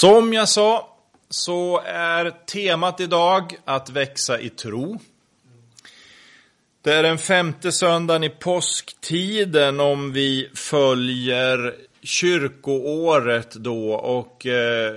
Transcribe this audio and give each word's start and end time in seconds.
Som 0.00 0.32
jag 0.32 0.48
sa 0.48 0.96
så 1.30 1.80
är 1.84 2.30
temat 2.30 3.00
idag 3.00 3.56
att 3.64 3.90
växa 3.90 4.40
i 4.40 4.48
tro. 4.48 4.98
Det 6.82 6.92
är 6.92 7.02
den 7.02 7.18
femte 7.18 7.72
söndagen 7.72 8.24
i 8.24 8.28
påsktiden 8.28 9.80
om 9.80 10.12
vi 10.12 10.50
följer 10.54 11.74
kyrkoåret 12.02 13.54
då 13.54 13.92
och 13.92 14.46
eh, 14.46 14.94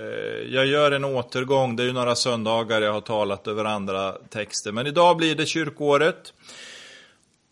jag 0.48 0.66
gör 0.66 0.92
en 0.92 1.04
återgång, 1.04 1.76
det 1.76 1.82
är 1.82 1.86
ju 1.86 1.92
några 1.92 2.14
söndagar 2.14 2.82
jag 2.82 2.92
har 2.92 3.00
talat 3.00 3.46
över 3.46 3.64
andra 3.64 4.12
texter, 4.12 4.72
men 4.72 4.86
idag 4.86 5.16
blir 5.16 5.34
det 5.34 5.46
kyrkoåret. 5.46 6.32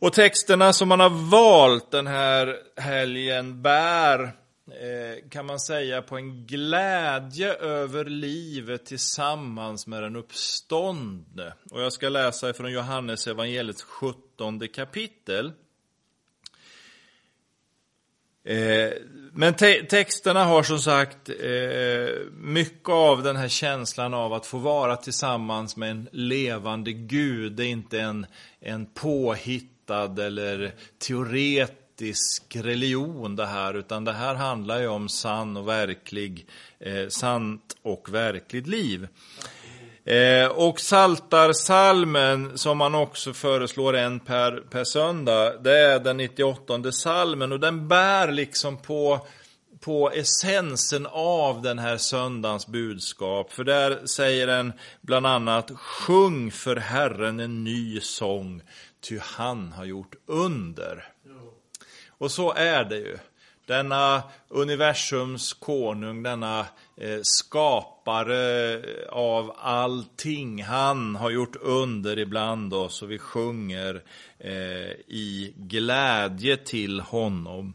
Och 0.01 0.13
texterna 0.13 0.73
som 0.73 0.89
man 0.89 1.01
har 1.01 1.31
valt 1.31 1.91
den 1.91 2.07
här 2.07 2.57
helgen 2.77 3.63
bär 3.63 4.19
Eh, 4.25 4.42
Eh, 4.81 5.29
kan 5.29 5.47
man 5.47 5.61
säga, 5.61 6.03
på 6.03 6.17
en 6.17 6.47
glädje 6.47 7.55
över 7.55 8.05
livet 8.05 8.87
tillsammans 8.87 9.87
med 9.87 10.03
den 10.03 10.17
uppståndne. 10.17 11.53
Och 11.71 11.83
jag 11.83 11.93
ska 11.93 12.09
läsa 12.09 12.51
ifrån 12.51 12.73
Johannes 12.73 13.27
evangeliets 13.27 13.83
17 13.83 14.69
kapitel. 14.69 15.53
Eh, 18.45 18.93
men 19.33 19.55
te 19.55 19.83
texterna 19.83 20.45
har 20.45 20.63
som 20.63 20.79
sagt 20.79 21.29
eh, 21.29 22.27
mycket 22.33 22.89
av 22.89 23.23
den 23.23 23.37
här 23.37 23.49
känslan 23.49 24.15
av 24.15 24.33
att 24.33 24.47
få 24.47 24.59
vara 24.59 24.97
tillsammans 24.97 25.77
med 25.77 25.91
en 25.91 26.09
levande 26.13 26.93
Gud. 26.93 27.53
Det 27.53 27.65
är 27.65 27.71
inte 27.71 28.01
en, 28.01 28.27
en 28.61 28.87
påhittad 28.87 30.19
eller 30.19 30.75
teoretisk 30.99 31.82
politisk 32.03 32.57
religion 32.57 33.37
det 33.37 33.47
här, 33.47 33.75
utan 33.75 34.05
det 34.05 34.13
här 34.13 34.35
handlar 34.35 34.81
ju 34.81 34.89
om 34.89 35.09
sann 35.09 35.57
och 35.57 35.69
verklig, 35.69 36.47
eh, 36.81 37.09
sant 37.09 37.77
och 37.83 38.15
verkligt 38.15 38.67
liv. 38.67 39.09
Eh, 40.05 40.47
och 40.47 40.81
saltarsalmen 40.81 42.59
som 42.59 42.79
man 42.79 42.95
också 42.95 43.33
föreslår 43.33 43.97
en 43.97 44.21
per, 44.21 44.63
per 44.71 44.85
söndag, 44.85 45.63
det 45.63 45.79
är 45.79 46.01
den 46.01 46.17
98 46.17 46.93
salmen 46.93 47.53
och 47.53 47.61
den 47.61 47.89
bär 47.89 48.33
liksom 48.33 48.77
på 48.77 49.27
på 49.81 50.11
essensen 50.11 51.07
av 51.11 51.63
den 51.63 51.79
här 51.79 51.97
söndagens 51.97 52.67
budskap. 52.67 53.53
För 53.53 53.65
där 53.65 54.07
säger 54.07 54.47
den 54.47 54.73
bland 55.01 55.27
annat 55.27 55.71
Sjung 55.77 56.51
för 56.51 56.77
Herren 56.77 57.41
en 57.41 57.65
ny 57.65 58.01
sång, 58.01 58.63
ty 59.01 59.19
han 59.19 59.73
har 59.73 59.85
gjort 59.85 60.15
under. 60.27 61.12
Och 62.23 62.31
så 62.31 62.53
är 62.53 62.85
det 62.85 62.97
ju. 62.97 63.19
Denna 63.67 64.23
universums 64.49 65.53
konung, 65.53 66.23
denna 66.23 66.67
eh, 66.97 67.19
skapare 67.23 68.83
av 69.11 69.57
allting. 69.59 70.63
Han 70.63 71.17
har 71.17 71.31
gjort 71.31 71.57
under 71.61 72.19
ibland 72.19 72.75
oss 72.75 73.03
och 73.03 73.11
vi 73.11 73.19
sjunger 73.19 74.03
eh, 74.39 74.91
i 75.07 75.55
glädje 75.57 76.57
till 76.57 77.01
honom. 77.01 77.75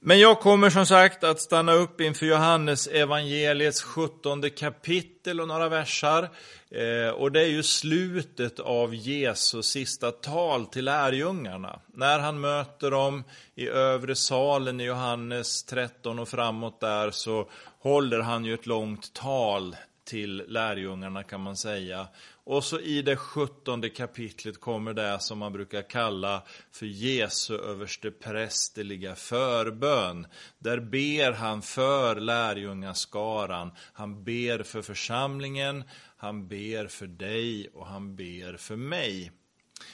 Men 0.00 0.18
jag 0.18 0.40
kommer 0.40 0.70
som 0.70 0.86
sagt 0.86 1.24
att 1.24 1.40
stanna 1.40 1.72
upp 1.72 2.00
inför 2.00 2.26
Johannes 2.26 2.86
evangeliets 2.86 3.82
17 3.82 4.50
kapitel 4.50 5.40
och 5.40 5.48
några 5.48 5.68
versar. 5.68 6.30
Eh, 6.70 7.08
och 7.08 7.32
det 7.32 7.40
är 7.40 7.48
ju 7.48 7.62
slutet 7.62 8.60
av 8.60 8.94
Jesus 8.94 9.66
sista 9.66 10.12
tal 10.12 10.66
till 10.66 10.84
lärjungarna. 10.84 11.80
När 11.86 12.18
han 12.18 12.40
möter 12.40 12.90
dem 12.90 13.24
i 13.54 13.68
övre 13.68 14.16
salen 14.16 14.80
i 14.80 14.84
Johannes 14.84 15.64
13 15.64 16.18
och 16.18 16.28
framåt 16.28 16.80
där 16.80 17.10
så 17.10 17.48
håller 17.78 18.20
han 18.20 18.44
ju 18.44 18.54
ett 18.54 18.66
långt 18.66 19.12
tal 19.12 19.76
till 20.04 20.44
lärjungarna 20.48 21.22
kan 21.22 21.40
man 21.40 21.56
säga. 21.56 22.08
Och 22.46 22.64
så 22.64 22.80
i 22.80 23.02
det 23.02 23.16
sjuttonde 23.16 23.88
kapitlet 23.88 24.60
kommer 24.60 24.94
det 24.94 25.20
som 25.20 25.38
man 25.38 25.52
brukar 25.52 25.82
kalla 25.82 26.42
för 26.72 26.86
Jesu 26.86 27.58
översteprästerliga 27.58 29.14
förbön. 29.14 30.26
Där 30.58 30.80
ber 30.80 31.32
han 31.32 31.62
för 31.62 32.16
lärjungaskaran, 32.16 33.70
han 33.92 34.24
ber 34.24 34.62
för 34.62 34.82
församlingen, 34.82 35.84
han 36.16 36.48
ber 36.48 36.86
för 36.86 37.06
dig 37.06 37.68
och 37.74 37.86
han 37.86 38.16
ber 38.16 38.56
för 38.56 38.76
mig. 38.76 39.32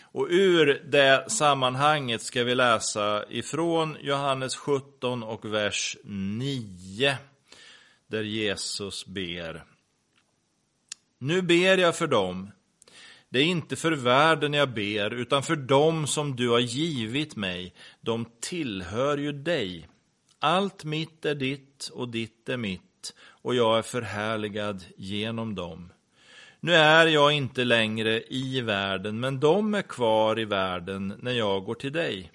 Och 0.00 0.26
ur 0.30 0.82
det 0.90 1.30
sammanhanget 1.30 2.22
ska 2.22 2.44
vi 2.44 2.54
läsa 2.54 3.24
ifrån 3.30 3.96
Johannes 4.00 4.56
17 4.56 5.22
och 5.22 5.44
vers 5.44 5.96
9. 6.04 7.16
Där 8.06 8.22
Jesus 8.22 9.06
ber. 9.06 9.71
Nu 11.24 11.42
ber 11.42 11.78
jag 11.78 11.96
för 11.96 12.06
dem. 12.06 12.50
Det 13.28 13.38
är 13.38 13.44
inte 13.44 13.76
för 13.76 13.92
världen 13.92 14.54
jag 14.54 14.74
ber, 14.74 15.10
utan 15.10 15.42
för 15.42 15.56
dem 15.56 16.06
som 16.06 16.36
du 16.36 16.48
har 16.48 16.58
givit 16.58 17.36
mig. 17.36 17.74
De 18.00 18.26
tillhör 18.40 19.18
ju 19.18 19.32
dig. 19.32 19.88
Allt 20.38 20.84
mitt 20.84 21.24
är 21.24 21.34
ditt 21.34 21.90
och 21.92 22.08
ditt 22.08 22.48
är 22.48 22.56
mitt, 22.56 23.14
och 23.18 23.54
jag 23.54 23.78
är 23.78 23.82
förhärligad 23.82 24.84
genom 24.96 25.54
dem. 25.54 25.92
Nu 26.60 26.74
är 26.74 27.06
jag 27.06 27.32
inte 27.32 27.64
längre 27.64 28.22
i 28.28 28.60
världen, 28.60 29.20
men 29.20 29.40
de 29.40 29.74
är 29.74 29.82
kvar 29.82 30.38
i 30.38 30.44
världen 30.44 31.14
när 31.18 31.32
jag 31.32 31.64
går 31.64 31.74
till 31.74 31.92
dig. 31.92 32.30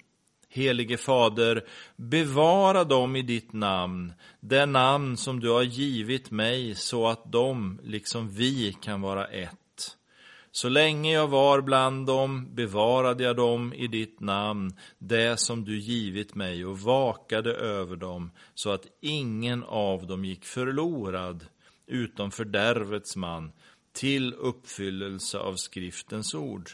Helige 0.50 0.96
Fader, 0.96 1.64
bevara 1.96 2.84
dem 2.84 3.16
i 3.16 3.22
ditt 3.22 3.52
namn, 3.52 4.12
det 4.40 4.66
namn 4.66 5.16
som 5.16 5.40
du 5.40 5.50
har 5.50 5.62
givit 5.62 6.30
mig, 6.30 6.74
så 6.74 7.06
att 7.06 7.32
de, 7.32 7.80
liksom 7.82 8.28
vi, 8.28 8.72
kan 8.72 9.00
vara 9.00 9.26
ett. 9.26 9.96
Så 10.50 10.68
länge 10.68 11.12
jag 11.12 11.28
var 11.28 11.60
bland 11.60 12.06
dem 12.06 12.54
bevarade 12.54 13.24
jag 13.24 13.36
dem 13.36 13.72
i 13.72 13.86
ditt 13.86 14.20
namn, 14.20 14.76
det 14.98 15.40
som 15.40 15.64
du 15.64 15.78
givit 15.78 16.34
mig, 16.34 16.64
och 16.64 16.80
vakade 16.80 17.54
över 17.54 17.96
dem, 17.96 18.30
så 18.54 18.70
att 18.70 18.86
ingen 19.00 19.64
av 19.64 20.06
dem 20.06 20.24
gick 20.24 20.44
förlorad, 20.44 21.44
utom 21.86 22.30
fördärvets 22.30 23.16
man, 23.16 23.52
till 23.92 24.34
uppfyllelse 24.34 25.38
av 25.38 25.54
skriftens 25.54 26.34
ord. 26.34 26.70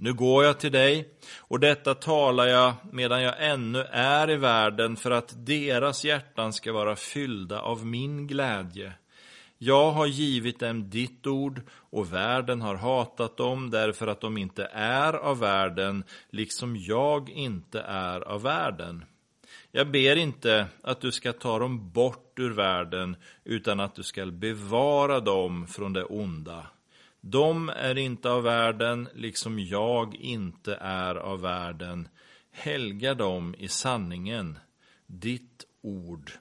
Nu 0.00 0.12
går 0.14 0.44
jag 0.44 0.60
till 0.60 0.72
dig, 0.72 1.08
och 1.38 1.60
detta 1.60 1.94
talar 1.94 2.46
jag 2.46 2.74
medan 2.92 3.22
jag 3.22 3.34
ännu 3.38 3.78
är 3.90 4.30
i 4.30 4.36
världen 4.36 4.96
för 4.96 5.10
att 5.10 5.46
deras 5.46 6.04
hjärtan 6.04 6.52
ska 6.52 6.72
vara 6.72 6.96
fyllda 6.96 7.60
av 7.60 7.86
min 7.86 8.26
glädje. 8.26 8.92
Jag 9.58 9.90
har 9.90 10.06
givit 10.06 10.60
dem 10.60 10.90
ditt 10.90 11.26
ord, 11.26 11.60
och 11.70 12.12
världen 12.12 12.60
har 12.60 12.74
hatat 12.74 13.36
dem 13.36 13.70
därför 13.70 14.06
att 14.06 14.20
de 14.20 14.38
inte 14.38 14.64
är 14.72 15.12
av 15.12 15.38
världen, 15.38 16.04
liksom 16.30 16.76
jag 16.76 17.30
inte 17.30 17.80
är 17.80 18.20
av 18.20 18.42
världen. 18.42 19.04
Jag 19.72 19.90
ber 19.90 20.16
inte 20.16 20.66
att 20.82 21.00
du 21.00 21.12
ska 21.12 21.32
ta 21.32 21.58
dem 21.58 21.90
bort 21.90 22.38
ur 22.38 22.50
världen, 22.50 23.16
utan 23.44 23.80
att 23.80 23.94
du 23.94 24.02
ska 24.02 24.26
bevara 24.26 25.20
dem 25.20 25.66
från 25.66 25.92
det 25.92 26.04
onda. 26.04 26.66
De 27.20 27.68
är 27.68 27.98
inte 27.98 28.30
av 28.30 28.42
världen, 28.42 29.08
liksom 29.14 29.58
jag 29.58 30.14
inte 30.14 30.74
är 30.80 31.14
av 31.14 31.40
världen. 31.40 32.08
Helga 32.52 33.14
dem 33.14 33.54
i 33.58 33.68
sanningen. 33.68 34.58
Ditt 35.06 35.64
ord 35.82 36.32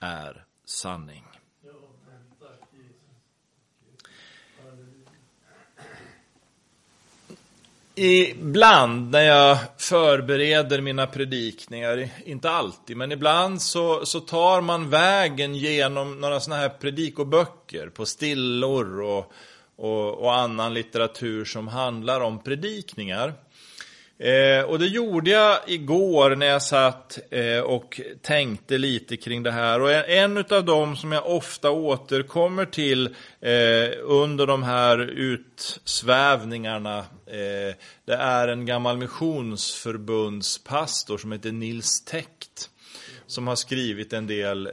är 0.00 0.44
sanning. 0.64 1.24
Ibland 8.00 9.10
när 9.10 9.20
jag 9.20 9.58
förbereder 9.78 10.80
mina 10.80 11.06
predikningar, 11.06 12.08
inte 12.24 12.50
alltid, 12.50 12.96
men 12.96 13.12
ibland 13.12 13.62
så, 13.62 14.06
så 14.06 14.20
tar 14.20 14.60
man 14.60 14.90
vägen 14.90 15.54
genom 15.54 16.20
några 16.20 16.40
sådana 16.40 16.62
här 16.62 16.68
predikoböcker 16.68 17.88
på 17.88 18.06
stillor 18.06 19.00
och 19.00 19.32
och, 19.78 20.18
och 20.18 20.34
annan 20.34 20.74
litteratur 20.74 21.44
som 21.44 21.68
handlar 21.68 22.20
om 22.20 22.42
predikningar. 22.42 23.34
Eh, 24.20 24.64
och 24.64 24.78
det 24.78 24.86
gjorde 24.86 25.30
jag 25.30 25.58
igår 25.66 26.36
när 26.36 26.46
jag 26.46 26.62
satt 26.62 27.18
eh, 27.30 27.60
och 27.60 28.00
tänkte 28.22 28.78
lite 28.78 29.16
kring 29.16 29.42
det 29.42 29.50
här. 29.50 29.80
Och 29.80 29.92
en, 29.92 30.36
en 30.36 30.44
av 30.50 30.64
dem 30.64 30.96
som 30.96 31.12
jag 31.12 31.26
ofta 31.26 31.70
återkommer 31.70 32.64
till 32.64 33.06
eh, 33.40 33.90
under 34.02 34.46
de 34.46 34.62
här 34.62 34.98
utsvävningarna, 34.98 36.98
eh, 37.26 37.74
det 38.04 38.14
är 38.14 38.48
en 38.48 38.66
gammal 38.66 38.96
missionsförbundspastor 38.96 41.18
som 41.18 41.32
heter 41.32 41.52
Nils 41.52 42.04
Täckt, 42.04 42.70
Som 43.26 43.46
har 43.46 43.56
skrivit 43.56 44.12
en 44.12 44.26
del 44.26 44.66
eh, 44.66 44.72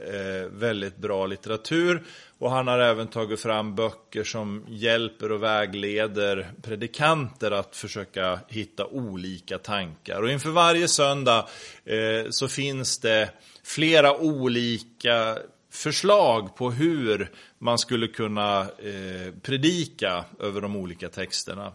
väldigt 0.50 0.96
bra 0.96 1.26
litteratur. 1.26 2.04
Och 2.38 2.50
han 2.50 2.66
har 2.66 2.78
även 2.78 3.08
tagit 3.08 3.40
fram 3.40 3.74
böcker 3.74 4.24
som 4.24 4.64
hjälper 4.68 5.32
och 5.32 5.42
vägleder 5.42 6.50
predikanter 6.62 7.50
att 7.50 7.76
försöka 7.76 8.40
hitta 8.48 8.86
olika 8.86 9.58
tankar. 9.58 10.22
Och 10.22 10.30
inför 10.30 10.50
varje 10.50 10.88
söndag 10.88 11.48
eh, 11.84 12.30
så 12.30 12.48
finns 12.48 12.98
det 12.98 13.30
flera 13.64 14.16
olika 14.16 15.38
förslag 15.70 16.56
på 16.56 16.70
hur 16.70 17.30
man 17.58 17.78
skulle 17.78 18.08
kunna 18.08 18.60
eh, 18.60 19.34
predika 19.42 20.24
över 20.40 20.60
de 20.60 20.76
olika 20.76 21.08
texterna. 21.08 21.72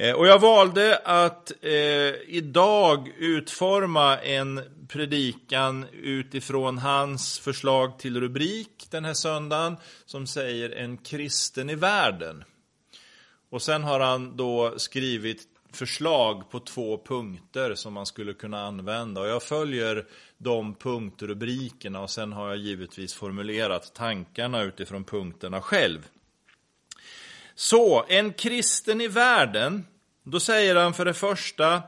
Eh, 0.00 0.14
och 0.14 0.26
jag 0.26 0.38
valde 0.38 0.98
att 1.04 1.52
eh, 1.60 1.72
idag 2.26 3.12
utforma 3.18 4.18
en 4.18 4.60
predikan 4.88 5.86
utifrån 5.92 6.78
hans 6.78 7.38
förslag 7.38 7.98
till 7.98 8.20
rubrik 8.20 8.86
den 8.90 9.04
här 9.04 9.14
söndagen 9.14 9.76
som 10.04 10.26
säger 10.26 10.70
en 10.70 10.96
kristen 10.96 11.70
i 11.70 11.74
världen. 11.74 12.44
Och 13.50 13.62
sen 13.62 13.84
har 13.84 14.00
han 14.00 14.36
då 14.36 14.74
skrivit 14.76 15.42
förslag 15.72 16.50
på 16.50 16.60
två 16.60 17.02
punkter 17.06 17.74
som 17.74 17.92
man 17.92 18.06
skulle 18.06 18.32
kunna 18.32 18.66
använda. 18.66 19.20
Och 19.20 19.28
jag 19.28 19.42
följer 19.42 20.06
de 20.38 20.74
punktrubrikerna 20.74 22.00
och 22.00 22.10
sen 22.10 22.32
har 22.32 22.48
jag 22.48 22.58
givetvis 22.58 23.14
formulerat 23.14 23.94
tankarna 23.94 24.62
utifrån 24.62 25.04
punkterna 25.04 25.60
själv. 25.60 26.08
Så, 27.60 28.04
en 28.08 28.32
kristen 28.32 29.00
i 29.00 29.08
världen, 29.08 29.86
då 30.22 30.40
säger 30.40 30.76
han 30.76 30.94
för 30.94 31.04
det 31.04 31.14
första, 31.14 31.82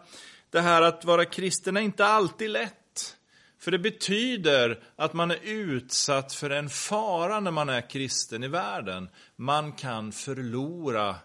det 0.50 0.60
här 0.60 0.82
att 0.82 1.04
vara 1.04 1.24
kristen 1.24 1.76
är 1.76 1.80
inte 1.80 2.06
alltid 2.06 2.50
lätt. 2.50 3.16
För 3.58 3.70
det 3.70 3.78
betyder 3.78 4.84
att 4.96 5.12
man 5.12 5.30
är 5.30 5.38
utsatt 5.42 6.34
för 6.34 6.50
en 6.50 6.70
fara 6.70 7.40
när 7.40 7.50
man 7.50 7.68
är 7.68 7.90
kristen 7.90 8.44
i 8.44 8.48
världen. 8.48 9.08
Man 9.36 9.72
kan 9.72 10.12
förlora 10.12 11.16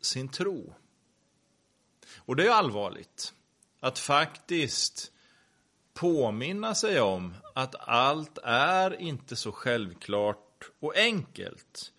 sin 0.00 0.28
tro. 0.28 0.74
Och 2.16 2.36
det 2.36 2.46
är 2.46 2.50
allvarligt 2.50 3.32
att 3.80 3.98
faktiskt 3.98 5.12
påminna 5.94 6.74
sig 6.74 7.00
om 7.00 7.34
att 7.54 7.74
allt 7.88 8.38
är 8.44 9.00
inte 9.00 9.36
så 9.36 9.52
självklart 9.52 10.70
och 10.80 10.96
enkelt. 10.96 11.92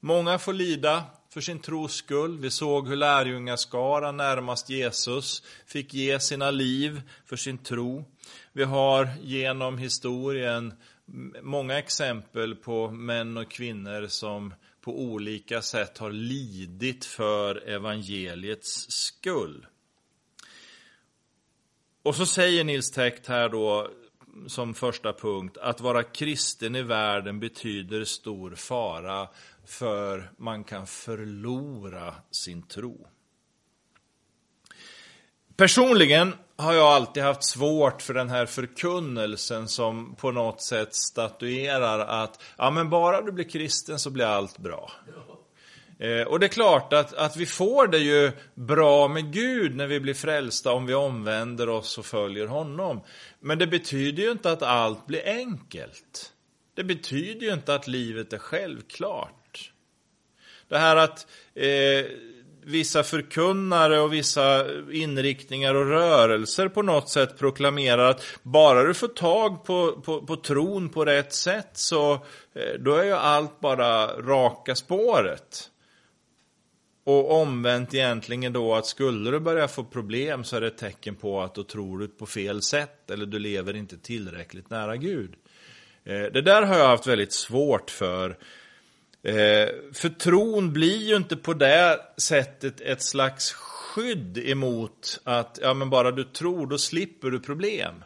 Många 0.00 0.38
får 0.38 0.52
lida 0.52 1.04
för 1.34 1.40
sin 1.40 1.58
tros 1.58 1.94
skull. 1.94 2.38
Vi 2.38 2.50
såg 2.50 2.88
hur 2.88 2.96
lärjungaskaran 2.96 4.16
närmast 4.16 4.70
Jesus 4.70 5.42
fick 5.66 5.94
ge 5.94 6.20
sina 6.20 6.50
liv 6.50 7.02
för 7.26 7.36
sin 7.36 7.58
tro. 7.58 8.04
Vi 8.52 8.64
har 8.64 9.08
genom 9.22 9.78
historien 9.78 10.74
många 11.42 11.78
exempel 11.78 12.54
på 12.54 12.90
män 12.90 13.36
och 13.36 13.50
kvinnor 13.50 14.06
som 14.06 14.54
på 14.80 15.00
olika 15.00 15.62
sätt 15.62 15.98
har 15.98 16.10
lidit 16.10 17.04
för 17.04 17.68
evangeliets 17.68 18.90
skull. 18.90 19.66
Och 22.02 22.16
så 22.16 22.26
säger 22.26 22.64
Nils 22.64 22.90
Täckt 22.90 23.26
här 23.26 23.48
då 23.48 23.90
som 24.46 24.74
första 24.74 25.12
punkt 25.12 25.56
att 25.56 25.80
vara 25.80 26.02
kristen 26.02 26.76
i 26.76 26.82
världen 26.82 27.40
betyder 27.40 28.04
stor 28.04 28.54
fara 28.54 29.28
för 29.66 30.30
man 30.36 30.64
kan 30.64 30.86
förlora 30.86 32.14
sin 32.30 32.62
tro. 32.62 33.06
Personligen 35.56 36.34
har 36.56 36.72
jag 36.72 36.86
alltid 36.86 37.22
haft 37.22 37.44
svårt 37.44 38.02
för 38.02 38.14
den 38.14 38.28
här 38.28 38.46
förkunnelsen 38.46 39.68
som 39.68 40.14
på 40.14 40.30
något 40.30 40.62
sätt 40.62 40.94
statuerar 40.94 41.98
att 41.98 42.42
ja, 42.58 42.70
men 42.70 42.90
bara 42.90 43.22
du 43.22 43.32
blir 43.32 43.44
kristen 43.44 43.98
så 43.98 44.10
blir 44.10 44.24
allt 44.24 44.58
bra. 44.58 44.90
Eh, 45.98 46.22
och 46.22 46.40
det 46.40 46.46
är 46.46 46.48
klart 46.48 46.92
att, 46.92 47.14
att 47.14 47.36
vi 47.36 47.46
får 47.46 47.86
det 47.86 47.98
ju 47.98 48.32
bra 48.54 49.08
med 49.08 49.32
Gud 49.32 49.76
när 49.76 49.86
vi 49.86 50.00
blir 50.00 50.14
frälsta 50.14 50.72
om 50.72 50.86
vi 50.86 50.94
omvänder 50.94 51.68
oss 51.68 51.98
och 51.98 52.06
följer 52.06 52.46
honom. 52.46 53.00
Men 53.40 53.58
det 53.58 53.66
betyder 53.66 54.22
ju 54.22 54.30
inte 54.30 54.50
att 54.50 54.62
allt 54.62 55.06
blir 55.06 55.22
enkelt. 55.26 56.32
Det 56.74 56.84
betyder 56.84 57.46
ju 57.46 57.52
inte 57.52 57.74
att 57.74 57.86
livet 57.86 58.32
är 58.32 58.38
självklart. 58.38 59.43
Det 60.74 60.78
här 60.78 60.96
att 60.96 61.26
eh, 61.54 62.06
vissa 62.64 63.02
förkunnare 63.02 64.00
och 64.00 64.12
vissa 64.12 64.66
inriktningar 64.92 65.74
och 65.74 65.86
rörelser 65.86 66.68
på 66.68 66.82
något 66.82 67.08
sätt 67.08 67.38
proklamerar 67.38 68.10
att 68.10 68.24
bara 68.42 68.82
du 68.82 68.94
får 68.94 69.08
tag 69.08 69.64
på, 69.64 70.00
på, 70.04 70.26
på 70.26 70.36
tron 70.36 70.88
på 70.88 71.04
rätt 71.04 71.32
sätt 71.32 71.70
så 71.72 72.12
eh, 72.54 72.80
då 72.80 72.94
är 72.94 73.04
ju 73.04 73.12
allt 73.12 73.60
bara 73.60 74.06
raka 74.06 74.74
spåret. 74.74 75.70
Och 77.04 77.40
omvänt 77.40 77.94
egentligen 77.94 78.52
då 78.52 78.74
att 78.74 78.86
skulle 78.86 79.30
du 79.30 79.40
börja 79.40 79.68
få 79.68 79.84
problem 79.84 80.44
så 80.44 80.56
är 80.56 80.60
det 80.60 80.66
ett 80.66 80.78
tecken 80.78 81.14
på 81.14 81.40
att 81.40 81.54
då 81.54 81.64
tror 81.64 81.98
du 81.98 82.08
på 82.08 82.26
fel 82.26 82.62
sätt 82.62 83.10
eller 83.10 83.26
du 83.26 83.38
lever 83.38 83.76
inte 83.76 83.98
tillräckligt 83.98 84.70
nära 84.70 84.96
Gud. 84.96 85.34
Eh, 86.04 86.22
det 86.22 86.42
där 86.42 86.62
har 86.62 86.78
jag 86.78 86.88
haft 86.88 87.06
väldigt 87.06 87.32
svårt 87.32 87.90
för. 87.90 88.36
Eh, 89.24 89.68
för 89.92 90.08
tron 90.08 90.72
blir 90.72 91.08
ju 91.08 91.16
inte 91.16 91.36
på 91.36 91.54
det 91.54 92.00
sättet 92.16 92.80
ett 92.80 93.02
slags 93.02 93.52
skydd 93.52 94.38
emot 94.38 95.20
att 95.24 95.58
ja, 95.62 95.74
men 95.74 95.90
bara 95.90 96.10
du 96.10 96.24
tror, 96.24 96.66
då 96.66 96.78
slipper 96.78 97.30
du 97.30 97.40
problem. 97.40 98.04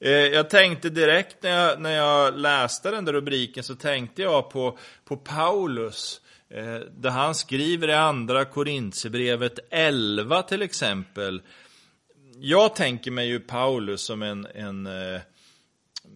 Eh, 0.00 0.10
jag 0.10 0.50
tänkte 0.50 0.90
direkt 0.90 1.42
när 1.42 1.50
jag, 1.50 1.80
när 1.80 1.96
jag 1.96 2.38
läste 2.38 2.90
den 2.90 3.04
där 3.04 3.12
rubriken 3.12 3.64
så 3.64 3.74
tänkte 3.74 4.22
jag 4.22 4.50
på, 4.50 4.78
på 5.04 5.16
Paulus. 5.16 6.20
Eh, 6.50 6.78
där 6.96 7.10
han 7.10 7.34
skriver 7.34 7.88
i 7.88 7.94
andra 7.94 8.44
Korintierbrevet 8.44 9.58
11 9.70 10.42
till 10.42 10.62
exempel. 10.62 11.42
Jag 12.38 12.76
tänker 12.76 13.10
mig 13.10 13.28
ju 13.28 13.40
Paulus 13.40 14.00
som 14.00 14.22
en, 14.22 14.46
en 14.54 14.86
eh, 14.86 15.20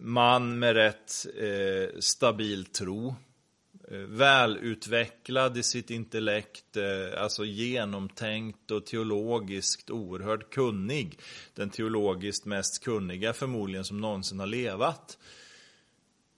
man 0.01 0.59
med 0.59 0.75
rätt 0.75 1.25
eh, 1.39 1.99
stabil 1.99 2.65
tro. 2.65 3.15
Eh, 3.91 3.97
välutvecklad 3.97 5.57
i 5.57 5.63
sitt 5.63 5.89
intellekt, 5.89 6.77
eh, 6.77 7.23
alltså 7.23 7.45
genomtänkt 7.45 8.71
och 8.71 8.85
teologiskt 8.85 9.89
oerhört 9.89 10.49
kunnig. 10.53 11.19
Den 11.53 11.69
teologiskt 11.69 12.45
mest 12.45 12.83
kunniga 12.83 13.33
förmodligen 13.33 13.85
som 13.85 14.01
någonsin 14.01 14.39
har 14.39 14.47
levat. 14.47 15.17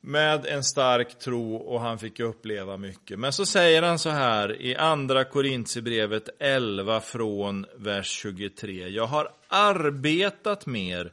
Med 0.01 0.45
en 0.45 0.63
stark 0.63 1.19
tro 1.19 1.55
och 1.55 1.81
han 1.81 1.99
fick 1.99 2.19
uppleva 2.19 2.77
mycket. 2.77 3.19
Men 3.19 3.33
så 3.33 3.45
säger 3.45 3.81
han 3.81 4.00
så 4.00 4.09
här 4.09 4.61
i 4.61 4.75
andra 4.75 5.23
Korintierbrevet 5.23 6.29
11 6.39 7.01
från 7.01 7.65
vers 7.75 8.07
23. 8.09 8.88
Jag 8.88 9.07
har 9.07 9.29
arbetat 9.47 10.65
mer 10.65 11.11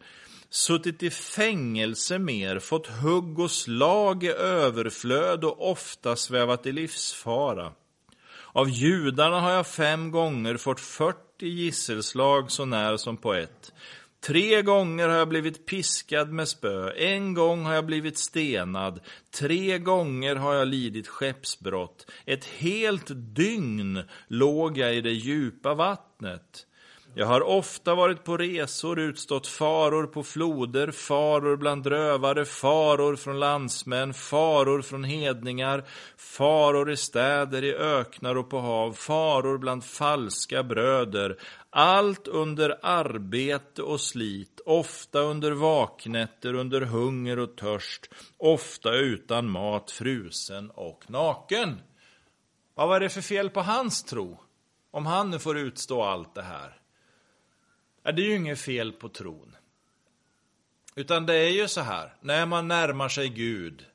suttit 0.54 1.02
i 1.02 1.10
fängelse 1.10 2.18
mer, 2.18 2.58
fått 2.58 2.86
hugg 2.86 3.38
och 3.38 3.50
slag 3.50 4.24
i 4.24 4.28
överflöd 4.28 5.44
och 5.44 5.70
ofta 5.70 6.16
svävat 6.16 6.66
i 6.66 6.73
livsfara. 6.73 7.73
Av 8.52 8.70
judarna 8.70 9.40
har 9.40 9.50
jag 9.50 9.66
fem 9.66 10.11
gånger 10.11 10.56
fått 10.56 10.80
40 10.80 11.16
gisselslag 11.40 12.50
så 12.50 12.64
när 12.64 12.96
som 12.96 13.16
på 13.16 13.34
ett. 13.34 13.73
Tre 14.26 14.62
gånger 14.62 15.08
har 15.08 15.16
jag 15.16 15.28
blivit 15.28 15.66
piskad 15.66 16.32
med 16.32 16.49
spö, 16.49 16.90
en 16.90 17.34
gång 17.34 17.64
har 17.64 17.75
jag 17.75 17.87
blivit 17.87 18.18
stenad, 18.18 19.00
tre 19.38 19.78
gånger 19.78 20.37
har 20.37 20.54
jag 20.54 20.68
lidit 20.68 21.08
skeppsbrott. 21.08 22.11
Ett 22.26 22.44
helt 22.44 23.11
dygn 23.37 24.02
låg 24.28 24.78
jag 24.78 24.94
i 24.94 25.00
det 25.00 25.12
djupa 25.12 25.75
vattnet. 25.75 26.66
Jag 27.16 27.26
har 27.26 27.40
ofta 27.40 27.94
varit 27.94 28.25
på 28.25 28.37
resor, 28.37 28.99
utstått 28.99 29.47
faror 29.47 30.06
på 30.06 30.23
floder, 30.23 30.90
faror 30.90 31.56
bland 31.56 31.87
rövare, 31.87 32.44
faror 32.44 33.16
från 33.16 33.40
landsmän, 33.40 34.14
faror 34.14 34.83
från 34.83 35.04
hedningar, 35.04 35.85
faror 36.16 36.90
i 36.90 36.97
städer, 36.97 37.64
i 37.64 37.75
öknar 37.75 38.37
och 38.37 38.50
på 38.50 38.59
hav, 38.59 38.92
faror 38.92 39.59
bland 39.59 39.85
falska 39.85 40.62
bröder, 40.62 41.37
allt 41.71 42.28
under 42.28 42.78
arbete 42.83 43.83
och 43.83 44.00
slit, 44.00 44.61
ofta 44.66 45.21
under 45.21 45.52
vaknätter, 45.52 46.54
under 46.54 46.80
hunger 46.80 47.38
och 47.38 47.56
törst, 47.56 48.11
ofta 48.37 48.94
utan 48.94 49.50
mat, 49.50 49.90
frusen 49.90 50.71
och 50.71 51.04
naken. 51.11 51.80
Vad 52.75 52.88
var 52.88 53.00
det 53.00 53.09
för 53.09 53.21
fel 53.21 53.50
på 53.50 53.61
hans 53.61 54.02
tro? 54.02 54.40
Om 54.90 55.06
han 55.06 55.30
nu 55.30 55.38
får 55.38 55.59
utstå 55.59 56.02
allt 56.02 56.35
det 56.35 56.42
här. 56.42 56.84
Ja, 58.06 58.12
det 58.12 58.23
är 58.23 58.26
ju 58.26 58.37
inget 58.37 58.61
fel 58.61 58.92
på 58.92 59.08
tron. 59.08 59.56
Utan 60.94 61.26
det 61.26 61.34
är 61.34 61.50
ju 61.50 61.68
så 61.68 61.80
här, 61.80 62.14
när 62.20 62.46
man 62.46 62.68
närmar 62.68 63.08
sig 63.08 63.28
Gud, 63.28 63.87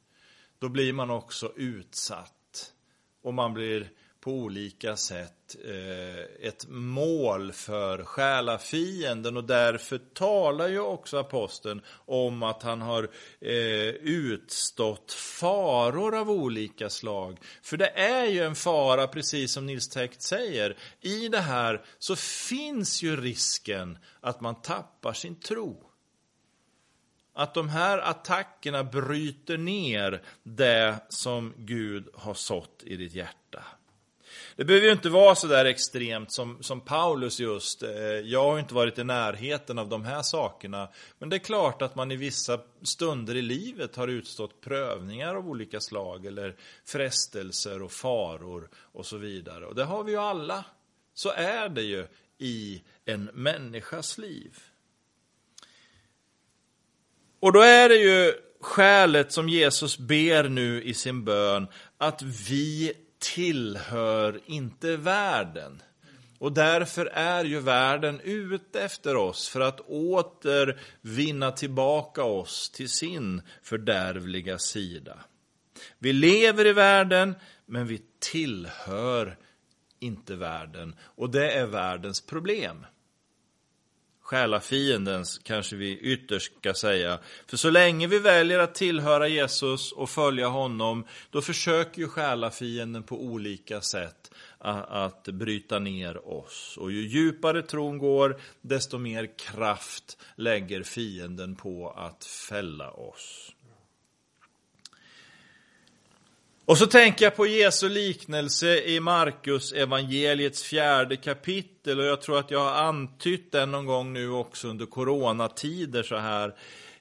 då 0.60 0.70
blir 0.70 0.94
man 0.94 1.10
också 1.10 1.54
utsatt. 1.56 2.74
Och 3.22 3.34
man 3.34 3.54
blir 3.54 3.90
på 4.30 4.34
olika 4.34 4.96
sätt 4.96 5.56
eh, 5.66 6.48
ett 6.48 6.66
mål 6.68 7.52
för 7.52 8.04
själafienden 8.04 9.38
och 9.38 9.44
därför 9.44 9.98
talar 9.98 10.68
ju 10.68 10.80
också 10.80 11.18
aposteln 11.18 11.82
om 12.06 12.44
att 12.44 12.64
han 12.64 12.82
har 12.82 13.04
eh, 13.42 13.90
utstått 13.90 15.12
faror 15.12 16.16
av 16.16 16.32
olika 16.32 16.90
slag. 16.90 17.38
För 17.62 17.78
det 17.78 17.90
är 17.90 18.26
ju 18.26 18.44
en 18.44 18.56
fara, 18.56 19.08
precis 19.08 19.54
som 19.54 19.66
Nils 19.66 19.90
Täckt 19.90 20.22
säger. 20.22 20.78
I 21.02 21.28
det 21.28 21.42
här 21.42 21.86
så 22.00 22.16
finns 22.16 23.04
ju 23.04 23.22
risken 23.22 23.98
att 24.22 24.42
man 24.42 24.62
tappar 24.62 25.14
sin 25.14 25.36
tro. 25.36 25.86
att 27.34 27.54
de 27.54 27.70
här 27.70 27.98
attackerna 27.98 28.84
bryter 28.84 29.58
ner 29.58 30.22
det 30.44 31.00
som 31.10 31.54
Gud 31.58 32.08
har 32.14 32.34
sått 32.34 32.84
i 32.86 32.96
ditt 32.96 33.16
hjärta. 33.16 33.39
Det 34.60 34.66
behöver 34.66 34.88
ju 34.88 34.94
inte 34.94 35.10
vara 35.10 35.36
så 35.36 35.48
där 35.48 35.66
extremt 35.66 36.32
som, 36.32 36.64
som 36.64 36.82
Paulus 36.82 37.40
just. 37.40 37.84
Eh, 37.84 37.92
jag 38.02 38.44
har 38.44 38.54
ju 38.54 38.60
inte 38.60 38.74
varit 38.74 39.00
i 39.00 39.04
närheten 39.04 39.80
av 39.80 39.90
de 39.90 40.04
här 40.04 40.22
sakerna. 40.22 40.90
Men 41.20 41.30
det 41.30 41.36
är 41.36 41.40
klart 41.40 41.82
att 41.82 41.96
man 41.96 42.12
i 42.12 42.16
vissa 42.16 42.60
stunder 42.82 43.36
i 43.36 43.42
livet 43.42 43.96
har 43.96 44.08
utstått 44.08 44.62
prövningar 44.62 45.36
av 45.36 45.50
olika 45.50 45.80
slag. 45.80 46.26
Eller 46.26 46.56
frestelser 46.86 47.82
och 47.82 47.92
faror 47.92 48.70
och 48.76 49.06
så 49.06 49.18
vidare. 49.18 49.66
Och 49.66 49.76
det 49.76 49.84
har 49.84 50.04
vi 50.04 50.12
ju 50.12 50.18
alla. 50.18 50.66
Så 51.14 51.32
är 51.32 51.70
det 51.70 51.84
ju 51.84 52.08
i 52.38 52.84
en 53.06 53.30
människas 53.34 54.18
liv. 54.18 54.58
Och 57.40 57.54
då 57.54 57.62
är 57.62 57.90
det 57.90 57.98
ju 57.98 58.34
skälet 58.62 59.32
som 59.32 59.50
Jesus 59.50 59.98
ber 59.98 60.50
nu 60.50 60.84
i 60.84 60.94
sin 60.94 61.26
bön, 61.26 61.68
att 61.98 62.22
vi 62.22 62.94
tillhör 63.20 64.40
inte 64.46 64.98
världen. 64.98 65.82
Och 66.40 66.52
därför 66.52 67.06
är 67.06 67.44
ju 67.44 67.60
världen 67.60 68.20
ute 68.24 68.82
efter 68.82 69.16
oss 69.16 69.50
för 69.50 69.60
att 69.60 69.80
åter 69.80 70.80
vinna 71.02 71.52
tillbaka 71.52 72.24
oss 72.24 72.70
till 72.70 72.90
sin 72.90 73.42
fördärvliga 73.64 74.58
sida. 74.58 75.20
Vi 76.00 76.14
lever 76.14 76.68
i 76.68 76.74
världen, 76.74 77.36
men 77.66 77.88
vi 77.88 78.02
tillhör 78.20 79.38
inte 80.00 80.36
världen. 80.36 80.96
Och 81.02 81.30
det 81.30 81.52
är 81.52 81.66
världens 81.66 82.22
problem 82.22 82.86
själafiendens, 84.30 85.40
kanske 85.44 85.76
vi 85.76 85.98
ytterst 85.98 86.58
ska 86.58 86.74
säga. 86.74 87.20
För 87.48 87.58
så 87.58 87.70
länge 87.70 88.08
vi 88.08 88.20
väljer 88.20 88.60
att 88.60 88.76
tillhöra 88.76 89.28
Jesus 89.28 89.92
och 89.92 90.10
följa 90.10 90.48
honom, 90.48 91.06
då 91.30 91.42
försöker 91.42 92.02
ju 92.02 92.08
själafienden 92.08 93.04
på 93.04 93.24
olika 93.24 93.82
sätt 93.82 94.32
att 94.60 95.24
bryta 95.24 95.80
ner 95.80 96.28
oss. 96.28 96.78
Och 96.78 96.92
ju 96.92 97.08
djupare 97.08 97.62
tron 97.62 97.98
går, 97.98 98.40
desto 98.62 98.98
mer 98.98 99.38
kraft 99.38 100.18
lägger 100.36 100.84
fienden 100.84 101.56
på 101.56 101.90
att 101.90 102.26
fälla 102.26 102.92
oss. 102.92 103.52
Och 106.70 106.78
så 106.78 106.88
tänker 106.88 107.26
jag 107.26 107.36
på 107.36 107.48
Jesu 107.48 107.90
liknelse 107.90 108.84
i 108.84 109.00
Markus 109.00 109.72
evangeliets 109.72 110.64
fjärde 110.64 111.16
kapitel 111.18 112.00
och 112.00 112.06
jag 112.06 112.22
tror 112.22 112.40
att 112.40 112.52
jag 112.52 112.60
har 112.60 112.84
antytt 112.84 113.52
den 113.52 113.72
någon 113.72 113.86
gång 113.86 114.14
nu 114.14 114.30
också 114.30 114.68
under 114.68 114.86
coronatider 114.86 116.04
så 116.04 116.18
här. 116.18 116.48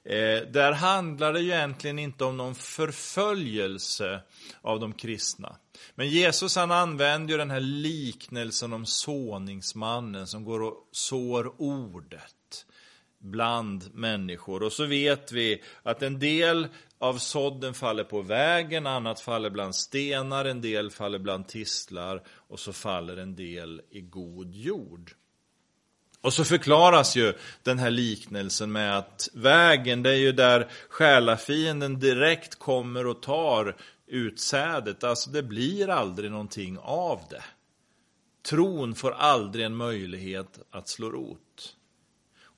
Eh, 0.03 0.47
där 0.51 0.71
handlar 0.71 1.33
det 1.33 1.39
ju 1.39 1.51
egentligen 1.51 1.99
inte 1.99 2.25
om 2.25 2.37
någon 2.37 2.55
förföljelse 2.55 4.21
av 4.61 4.79
de 4.79 4.93
kristna. 4.93 5.55
Men 5.95 6.09
Jesus 6.09 6.55
han 6.55 6.71
använder 6.71 7.31
ju 7.31 7.37
den 7.37 7.51
här 7.51 7.59
liknelsen 7.59 8.73
om 8.73 8.85
såningsmannen 8.85 10.27
som 10.27 10.43
går 10.43 10.61
och 10.61 10.89
sår 10.91 11.61
ordet 11.61 12.65
bland 13.19 13.95
människor. 13.95 14.63
Och 14.63 14.71
så 14.71 14.85
vet 14.85 15.31
vi 15.31 15.63
att 15.83 16.03
en 16.03 16.19
del 16.19 16.67
av 16.99 17.17
sådden 17.17 17.73
faller 17.73 18.03
på 18.03 18.21
vägen, 18.21 18.87
annat 18.87 19.19
faller 19.19 19.49
bland 19.49 19.75
stenar, 19.75 20.45
en 20.45 20.61
del 20.61 20.91
faller 20.91 21.19
bland 21.19 21.47
tistlar 21.47 22.23
och 22.27 22.59
så 22.59 22.73
faller 22.73 23.17
en 23.17 23.35
del 23.35 23.81
i 23.89 24.01
god 24.01 24.55
jord. 24.55 25.11
Och 26.21 26.33
så 26.33 26.45
förklaras 26.45 27.15
ju 27.15 27.33
den 27.63 27.79
här 27.79 27.89
liknelsen 27.89 28.71
med 28.71 28.97
att 28.97 29.29
vägen, 29.33 30.03
det 30.03 30.09
är 30.09 30.15
ju 30.15 30.31
där 30.31 30.67
själafienden 30.89 31.99
direkt 31.99 32.55
kommer 32.55 33.07
och 33.07 33.21
tar 33.21 33.75
utsädet. 34.07 35.03
Alltså 35.03 35.29
det 35.29 35.43
blir 35.43 35.89
aldrig 35.89 36.31
någonting 36.31 36.77
av 36.81 37.21
det. 37.29 37.43
Tron 38.49 38.95
får 38.95 39.11
aldrig 39.11 39.65
en 39.65 39.75
möjlighet 39.75 40.59
att 40.71 40.87
slå 40.87 41.09
rot. 41.09 41.39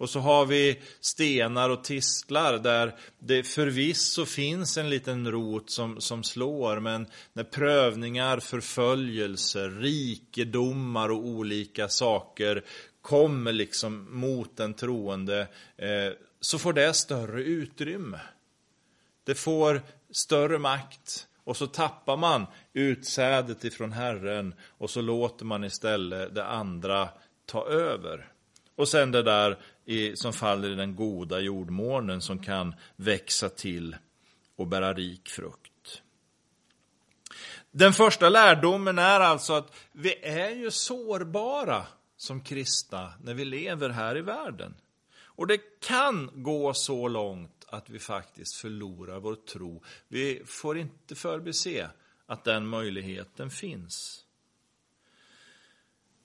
Och 0.02 0.10
så 0.10 0.20
har 0.20 0.46
vi 0.46 0.80
stenar 1.00 1.70
och 1.70 1.84
tistlar 1.84 2.58
där 2.58 2.96
det 3.20 3.44
förvisso 3.44 4.26
finns 4.26 4.78
en 4.78 4.90
liten 4.90 5.32
rot 5.32 5.70
som, 5.70 6.02
som 6.02 6.24
slår, 6.24 6.80
men 6.80 7.08
när 7.34 7.44
prövningar, 7.44 8.40
förföljelser, 8.40 9.70
rikedomar 9.70 11.10
och 11.10 11.26
olika 11.26 11.90
saker 11.90 12.64
kommer 13.02 13.52
liksom 13.52 14.20
mot 14.20 14.58
den 14.58 14.74
troende, 14.74 15.48
eh, 15.78 16.14
så 16.40 16.60
får 16.60 16.74
det 16.74 16.94
större 16.94 17.44
utrymme. 17.44 18.20
Det 19.24 19.36
får 19.36 19.82
större 20.12 20.60
makt. 20.60 21.28
Och 21.44 21.58
så 21.58 21.68
tappar 21.68 22.18
man 22.18 22.46
utsädet 22.74 23.64
ifrån 23.64 23.92
Herren 23.92 24.54
och 24.78 24.90
så 24.90 25.02
låter 25.02 25.46
man 25.46 25.64
istället 25.64 26.36
det 26.36 26.46
andra 26.46 27.10
ta 27.46 27.68
över. 27.68 28.32
Och 28.76 28.88
sen 28.88 29.12
det 29.12 29.24
där 29.24 29.58
i, 29.86 30.16
som 30.16 30.34
faller 30.34 30.70
i 30.70 30.76
den 30.76 30.96
goda 30.96 31.40
jordmånen 31.40 32.22
som 32.22 32.40
kan 32.40 32.76
växa 32.96 33.50
till 33.50 33.96
och 34.56 34.68
bära 34.68 34.94
rik 34.94 35.30
frukt. 35.30 36.02
Den 37.72 37.94
första 37.94 38.30
lärdomen 38.30 39.00
är 39.00 39.20
alltså 39.20 39.54
att 39.54 39.76
vi 39.92 40.16
är 40.24 40.50
ju 40.50 40.72
sårbara 40.72 41.86
som 42.18 42.42
kristna 42.42 43.14
när 43.24 43.34
vi 43.34 43.46
lever 43.46 43.90
här 43.90 44.18
i 44.18 44.22
världen. 44.22 44.76
Och 45.24 45.48
det 45.48 45.80
kan 45.80 46.30
gå 46.34 46.74
så 46.74 47.08
långt 47.08 47.66
att 47.68 47.90
vi 47.90 48.00
faktiskt 48.00 48.56
förlorar 48.56 49.20
vår 49.20 49.36
tro. 49.36 49.84
Vi 50.08 50.42
får 50.46 50.78
inte 50.78 51.16
förbise 51.16 51.90
att 52.26 52.44
den 52.44 52.68
möjligheten 52.68 53.50
finns. 53.50 54.21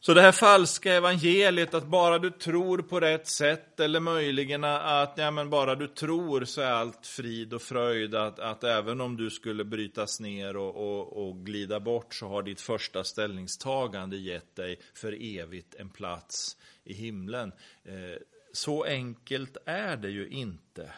Så 0.07 0.15
det 0.15 0.21
här 0.21 0.33
falska 0.33 0.95
evangeliet, 0.95 1.75
att 1.75 1.87
bara 1.87 2.19
du 2.19 2.31
tror 2.31 2.79
på 2.79 3.01
rätt 3.01 3.27
sätt, 3.27 3.81
eller 3.81 4.01
möjligen 4.01 4.65
att 4.65 5.13
ja, 5.17 5.31
men 5.31 5.51
bara 5.51 5.75
du 5.75 5.89
tror 5.89 6.45
så 6.45 6.61
är 6.61 6.71
allt 6.71 7.07
frid 7.07 7.55
och 7.55 7.63
fröjd, 7.63 8.15
att, 8.15 8.39
att 8.39 8.65
även 8.65 9.01
om 9.01 9.17
du 9.17 9.31
skulle 9.31 9.65
brytas 9.65 10.21
ner 10.21 10.57
och, 10.57 10.77
och, 10.77 11.29
och 11.29 11.47
glida 11.47 11.81
bort 11.81 12.15
så 12.15 12.29
har 12.29 12.43
ditt 12.43 12.61
första 12.61 13.05
ställningstagande 13.05 14.17
gett 14.17 14.57
dig 14.57 14.81
för 14.95 15.39
evigt 15.39 15.75
en 15.75 15.91
plats 15.91 16.57
i 16.85 16.95
himlen. 16.95 17.53
Eh, 17.85 18.21
så 18.53 18.85
enkelt 18.85 19.57
är 19.67 19.97
det 19.97 20.11
ju 20.11 20.29
inte. 20.29 20.91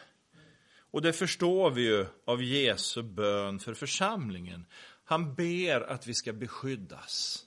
Och 0.91 1.01
det 1.01 1.13
förstår 1.13 1.71
vi 1.71 1.81
ju 1.81 2.05
av 2.25 2.43
Jesu 2.43 3.03
bön 3.03 3.59
för 3.59 3.73
församlingen. 3.73 4.65
Han 5.03 5.35
ber 5.35 5.81
att 5.81 6.07
vi 6.07 6.13
ska 6.13 6.33
beskyddas. 6.33 7.45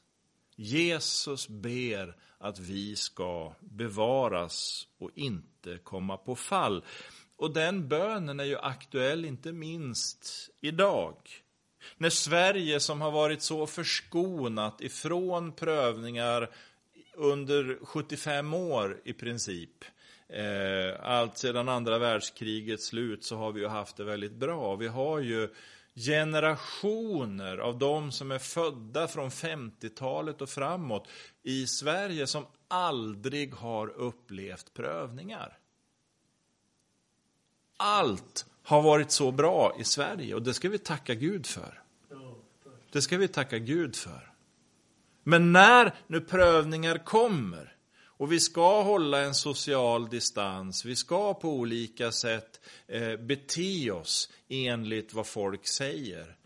Jesus 0.62 1.48
ber 1.48 2.16
att 2.38 2.58
vi 2.58 2.96
ska 2.96 3.54
bevaras 3.60 4.86
och 4.98 5.10
inte 5.14 5.78
komma 5.78 6.16
på 6.16 6.36
fall. 6.36 6.84
Och 7.36 7.52
den 7.52 7.88
bönen 7.88 8.40
är 8.40 8.44
ju 8.44 8.58
aktuell 8.58 9.24
inte 9.24 9.52
minst 9.52 10.50
idag. 10.60 11.16
När 11.96 12.10
Sverige 12.10 12.80
som 12.80 13.00
har 13.00 13.10
varit 13.10 13.42
så 13.42 13.66
förskonat 13.66 14.80
ifrån 14.80 15.52
prövningar 15.52 16.50
under 17.14 17.78
75 17.82 18.54
år 18.54 19.00
i 19.04 19.12
princip. 19.12 19.84
Eh, 20.28 21.00
allt 21.02 21.38
sedan 21.38 21.68
andra 21.68 21.98
världskrigets 21.98 22.86
slut 22.86 23.24
så 23.24 23.36
har 23.36 23.52
vi 23.52 23.60
ju 23.60 23.68
haft 23.68 23.96
det 23.96 24.04
väldigt 24.04 24.32
bra. 24.32 24.76
Vi 24.76 24.88
har 24.88 25.20
ju 25.20 25.48
generationer 25.94 27.58
av 27.58 27.78
de 27.78 28.12
som 28.12 28.30
är 28.30 28.38
födda 28.38 29.08
från 29.08 29.30
50-talet 29.30 30.42
och 30.42 30.48
framåt 30.48 31.08
i 31.42 31.66
Sverige 31.66 32.26
som 32.26 32.46
aldrig 32.68 33.54
har 33.54 33.88
upplevt 33.88 34.74
prövningar. 34.74 35.58
Allt 37.76 38.46
har 38.62 38.82
varit 38.82 39.10
så 39.10 39.32
bra 39.32 39.76
i 39.78 39.84
Sverige 39.84 40.34
och 40.34 40.42
det 40.42 40.54
ska 40.54 40.68
vi 40.68 40.78
tacka 40.78 41.14
Gud 41.14 41.46
för. 41.46 41.82
Det 42.90 43.02
ska 43.02 43.18
vi 43.18 43.28
tacka 43.28 43.58
Gud 43.58 43.96
för. 43.96 44.32
Men 45.22 45.52
när 45.52 45.94
nu 46.06 46.20
prövningar 46.20 46.98
kommer 46.98 47.76
och 48.22 48.32
vi 48.32 48.40
ska 48.40 48.82
hålla 48.82 49.20
en 49.20 49.34
social 49.34 50.08
distans, 50.08 50.84
vi 50.84 50.96
ska 50.96 51.34
på 51.34 51.48
olika 51.48 52.12
sätt 52.12 52.60
eh, 52.86 53.16
bete 53.16 53.90
oss 53.90 54.30
enligt 54.48 55.14
vad 55.14 55.26
folk 55.26 55.66
säger. 55.66 56.36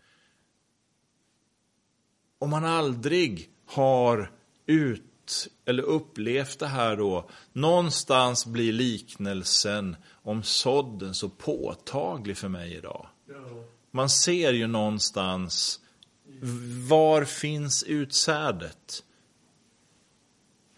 Om 2.39 2.49
man 2.49 2.65
aldrig 2.65 3.49
har 3.65 4.31
ut 4.65 5.47
eller 5.65 5.83
upplevt 5.83 6.59
det 6.59 6.67
här 6.67 6.97
då, 6.97 7.29
någonstans 7.53 8.45
blir 8.45 8.73
liknelsen 8.73 9.95
om 10.09 10.43
sådden 10.43 11.13
så 11.13 11.29
påtaglig 11.29 12.37
för 12.37 12.49
mig 12.49 12.75
idag. 12.75 13.07
Man 13.91 14.09
ser 14.09 14.53
ju 14.53 14.67
någonstans, 14.67 15.79
var 16.87 17.25
finns 17.25 17.83
utsädet? 17.83 19.03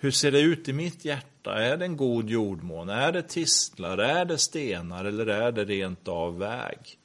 Hur 0.01 0.11
ser 0.11 0.31
det 0.31 0.39
ut 0.39 0.69
i 0.69 0.73
mitt 0.73 1.05
hjärta? 1.05 1.53
Är 1.53 1.77
det 1.77 1.85
en 1.85 1.97
god 1.97 2.29
jordmån? 2.29 2.89
Är 2.89 3.11
det 3.11 3.21
tistlar? 3.23 3.97
Är 3.97 4.25
det 4.25 4.37
stenar? 4.37 5.05
Eller 5.05 5.27
är 5.27 5.51
det 5.51 5.65
rent 5.65 6.07
av 6.07 6.37
väg? 6.37 6.97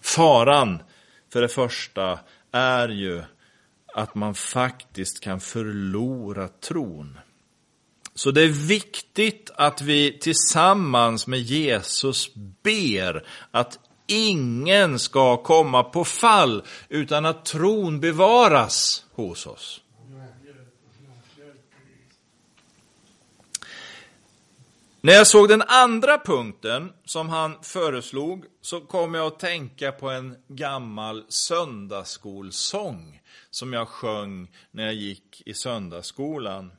Faran, 0.00 0.82
för 1.32 1.40
det 1.40 1.48
första, 1.48 2.18
är 2.52 2.88
ju 2.88 3.22
att 3.94 4.14
man 4.14 4.34
faktiskt 4.34 5.20
kan 5.20 5.40
förlora 5.40 6.48
tron. 6.48 7.18
Så 8.14 8.30
det 8.30 8.42
är 8.42 8.68
viktigt 8.68 9.50
att 9.54 9.82
vi 9.82 10.18
tillsammans 10.18 11.26
med 11.26 11.40
Jesus 11.40 12.34
ber 12.62 13.26
att 13.50 13.78
ingen 14.10 14.98
ska 14.98 15.36
komma 15.36 15.82
på 15.82 16.04
fall, 16.04 16.62
utan 16.88 17.26
att 17.26 17.44
tron 17.44 18.00
bevaras 18.00 19.04
hos 19.12 19.46
oss. 19.46 19.80
När 25.02 25.12
jag 25.12 25.26
såg 25.26 25.48
den 25.48 25.62
andra 25.62 26.18
punkten 26.18 26.92
som 27.04 27.28
han 27.28 27.56
föreslog 27.62 28.44
så 28.60 28.80
kom 28.80 29.14
jag 29.14 29.26
att 29.26 29.38
tänka 29.38 29.92
på 29.92 30.10
en 30.10 30.36
gammal 30.48 31.24
söndagsskolsång 31.28 33.20
som 33.50 33.72
jag 33.72 33.88
sjöng 33.88 34.48
när 34.70 34.84
jag 34.84 34.94
gick 34.94 35.42
i 35.46 35.54
söndagsskolan. 35.54 36.72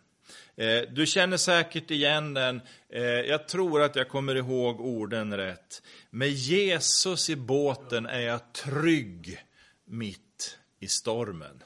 Eh, 0.56 0.82
du 0.90 1.06
känner 1.06 1.38
säkert 1.38 1.92
igen 1.92 2.34
den. 2.34 2.62
Eh, 2.90 3.04
jag 3.04 3.48
tror 3.48 3.82
att 3.82 3.96
jag 3.96 4.10
kommer 4.10 4.36
ihåg 4.36 4.82
orden 4.82 5.38
rätt. 5.38 5.82
Med 6.10 6.30
Jesus 6.30 7.30
i 7.30 7.36
båten 7.36 8.06
är 8.06 8.20
jag 8.20 8.54
trygg 8.54 9.46
mitt 9.86 10.58
i 10.80 10.88
stormen. 10.88 11.64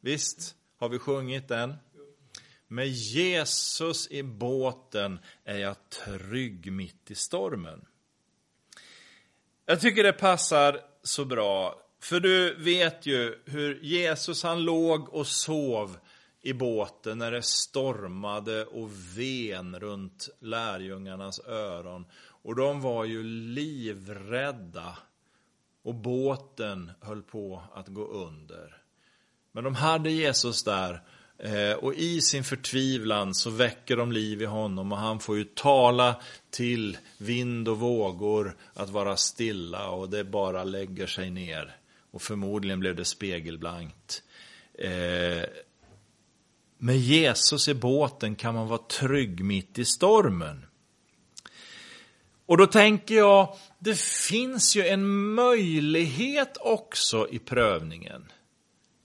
Visst 0.00 0.54
har 0.78 0.88
vi 0.88 0.98
sjungit 0.98 1.48
den? 1.48 1.74
Med 2.68 2.88
Jesus 2.88 4.10
i 4.10 4.22
båten 4.22 5.18
är 5.44 5.58
jag 5.58 5.76
trygg 5.88 6.72
mitt 6.72 7.10
i 7.10 7.14
stormen. 7.14 7.84
Jag 9.66 9.80
tycker 9.80 10.02
det 10.02 10.12
passar 10.12 10.80
så 11.02 11.24
bra, 11.24 11.82
för 12.00 12.20
du 12.20 12.54
vet 12.54 13.06
ju 13.06 13.38
hur 13.44 13.80
Jesus 13.82 14.42
han 14.42 14.62
låg 14.62 15.08
och 15.08 15.26
sov 15.26 15.98
i 16.42 16.52
båten 16.52 17.18
när 17.18 17.30
det 17.30 17.42
stormade 17.42 18.64
och 18.64 18.90
ven 19.16 19.80
runt 19.80 20.28
lärjungarnas 20.40 21.40
öron. 21.46 22.06
Och 22.22 22.56
de 22.56 22.80
var 22.80 23.04
ju 23.04 23.22
livrädda. 23.22 24.98
Och 25.82 25.94
båten 25.94 26.90
höll 27.00 27.22
på 27.22 27.62
att 27.74 27.88
gå 27.88 28.06
under. 28.06 28.76
Men 29.52 29.64
de 29.64 29.74
hade 29.74 30.10
Jesus 30.10 30.64
där. 30.64 31.02
Eh, 31.38 31.72
och 31.72 31.94
i 31.94 32.20
sin 32.20 32.44
förtvivlan 32.44 33.34
så 33.34 33.50
väcker 33.50 33.96
de 33.96 34.12
liv 34.12 34.42
i 34.42 34.44
honom 34.44 34.92
och 34.92 34.98
han 34.98 35.20
får 35.20 35.36
ju 35.36 35.44
tala 35.44 36.20
till 36.50 36.98
vind 37.18 37.68
och 37.68 37.78
vågor 37.78 38.56
att 38.74 38.90
vara 38.90 39.16
stilla 39.16 39.88
och 39.90 40.10
det 40.10 40.24
bara 40.24 40.64
lägger 40.64 41.06
sig 41.06 41.30
ner. 41.30 41.76
Och 42.10 42.22
förmodligen 42.22 42.80
blev 42.80 42.96
det 42.96 43.04
spegelblankt. 43.04 44.22
Eh, 44.74 45.44
med 46.84 46.98
Jesus 46.98 47.68
i 47.68 47.74
båten 47.74 48.36
kan 48.36 48.54
man 48.54 48.68
vara 48.68 48.78
trygg 48.78 49.44
mitt 49.44 49.78
i 49.78 49.84
stormen. 49.84 50.66
Och 52.46 52.56
då 52.56 52.66
tänker 52.66 53.14
jag, 53.14 53.56
det 53.78 53.98
finns 54.00 54.76
ju 54.76 54.86
en 54.86 55.34
möjlighet 55.34 56.56
också 56.60 57.28
i 57.30 57.38
prövningen. 57.38 58.32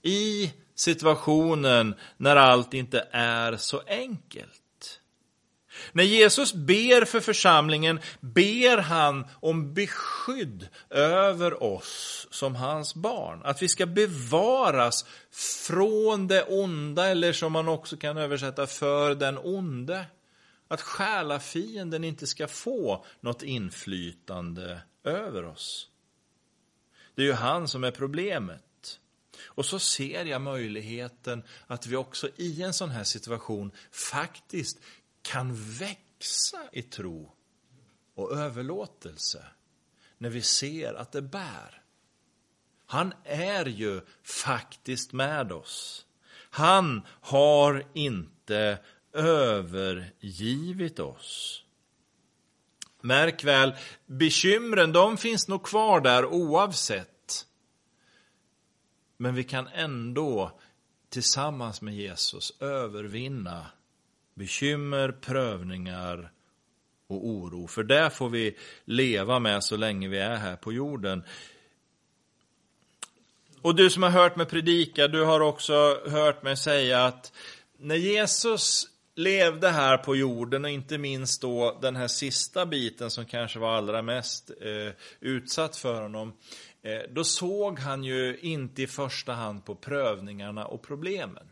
I 0.02 0.52
situationen 0.74 1.94
när 2.16 2.36
allt 2.36 2.74
inte 2.74 3.08
är 3.10 3.56
så 3.56 3.82
enkelt. 3.86 4.62
När 5.92 6.04
Jesus 6.04 6.54
ber 6.54 7.04
för 7.04 7.20
församlingen 7.20 8.00
ber 8.20 8.78
han 8.78 9.26
om 9.40 9.74
beskydd 9.74 10.68
över 10.90 11.62
oss 11.62 12.26
som 12.30 12.54
hans 12.54 12.94
barn. 12.94 13.42
Att 13.44 13.62
vi 13.62 13.68
ska 13.68 13.86
bevaras 13.86 15.04
från 15.66 16.28
det 16.28 16.42
onda, 16.42 17.06
eller 17.06 17.32
som 17.32 17.52
man 17.52 17.68
också 17.68 17.96
kan 17.96 18.16
översätta 18.16 18.66
för 18.66 19.14
den 19.14 19.38
onde. 19.38 20.04
Att 20.68 20.80
själafienden 20.80 22.04
inte 22.04 22.26
ska 22.26 22.48
få 22.48 23.04
något 23.20 23.42
inflytande 23.42 24.80
över 25.04 25.44
oss. 25.44 25.88
Det 27.14 27.22
är 27.22 27.26
ju 27.26 27.32
han 27.32 27.68
som 27.68 27.84
är 27.84 27.90
problemet. 27.90 28.62
Och 29.44 29.66
så 29.66 29.78
ser 29.78 30.24
jag 30.24 30.40
möjligheten 30.40 31.42
att 31.66 31.86
vi 31.86 31.96
också 31.96 32.28
i 32.36 32.62
en 32.62 32.72
sån 32.72 32.90
här 32.90 33.04
situation 33.04 33.70
faktiskt 33.92 34.78
kan 35.22 35.54
växa 35.54 36.58
i 36.72 36.82
tro 36.82 37.32
och 38.14 38.32
överlåtelse 38.32 39.44
när 40.18 40.30
vi 40.30 40.42
ser 40.42 40.94
att 40.94 41.12
det 41.12 41.22
bär. 41.22 41.82
Han 42.86 43.14
är 43.24 43.66
ju 43.66 44.00
faktiskt 44.22 45.12
med 45.12 45.52
oss. 45.52 46.06
Han 46.50 47.02
har 47.08 47.86
inte 47.94 48.78
övergivit 49.12 50.98
oss. 50.98 51.64
Märk 53.00 53.44
väl, 53.44 53.74
bekymren 54.06 54.92
de 54.92 55.16
finns 55.16 55.48
nog 55.48 55.62
kvar 55.62 56.00
där 56.00 56.24
oavsett. 56.26 57.46
Men 59.16 59.34
vi 59.34 59.44
kan 59.44 59.68
ändå 59.68 60.60
tillsammans 61.08 61.80
med 61.80 61.94
Jesus 61.94 62.52
övervinna 62.60 63.66
bekymmer, 64.38 65.12
prövningar 65.12 66.30
och 67.08 67.26
oro. 67.26 67.66
För 67.66 67.82
det 67.82 68.10
får 68.10 68.28
vi 68.28 68.56
leva 68.84 69.38
med 69.38 69.64
så 69.64 69.76
länge 69.76 70.08
vi 70.08 70.18
är 70.18 70.36
här 70.36 70.56
på 70.56 70.72
jorden. 70.72 71.22
Och 73.62 73.74
du 73.74 73.90
som 73.90 74.02
har 74.02 74.10
hört 74.10 74.36
mig 74.36 74.46
predika, 74.46 75.08
du 75.08 75.24
har 75.24 75.40
också 75.40 76.00
hört 76.06 76.42
mig 76.42 76.56
säga 76.56 77.04
att 77.04 77.32
när 77.78 77.96
Jesus 77.96 78.88
levde 79.14 79.68
här 79.68 79.96
på 79.96 80.16
jorden 80.16 80.64
och 80.64 80.70
inte 80.70 80.98
minst 80.98 81.42
då 81.42 81.78
den 81.82 81.96
här 81.96 82.08
sista 82.08 82.66
biten 82.66 83.10
som 83.10 83.26
kanske 83.26 83.58
var 83.58 83.76
allra 83.76 84.02
mest 84.02 84.50
eh, 84.50 84.92
utsatt 85.20 85.76
för 85.76 86.02
honom. 86.02 86.32
Eh, 86.82 87.00
då 87.10 87.24
såg 87.24 87.78
han 87.78 88.04
ju 88.04 88.38
inte 88.38 88.82
i 88.82 88.86
första 88.86 89.32
hand 89.32 89.64
på 89.64 89.74
prövningarna 89.74 90.66
och 90.66 90.82
problemen. 90.82 91.48